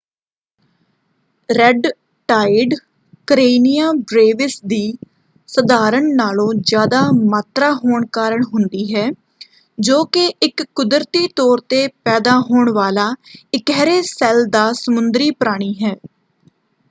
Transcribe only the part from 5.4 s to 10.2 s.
ਸਧਾਰਨ ਨਾਲੋਂ ਜ਼ਿਆਦਾ ਮਾਤਰਾ ਹੋਣ ਕਾਰਨ ਹੁੰਦੀ ਹੈ ਜੋ